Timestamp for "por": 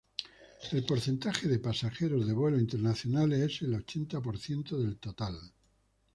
4.19-4.39